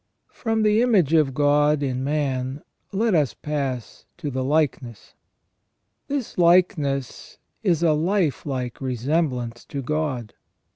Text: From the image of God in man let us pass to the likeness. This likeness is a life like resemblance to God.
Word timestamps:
From 0.31 0.63
the 0.63 0.81
image 0.81 1.13
of 1.13 1.35
God 1.35 1.83
in 1.83 2.03
man 2.03 2.63
let 2.91 3.13
us 3.13 3.35
pass 3.35 4.07
to 4.17 4.31
the 4.31 4.43
likeness. 4.43 5.13
This 6.07 6.39
likeness 6.39 7.37
is 7.61 7.83
a 7.83 7.93
life 7.93 8.43
like 8.43 8.81
resemblance 8.81 9.63
to 9.65 9.83
God. 9.83 10.33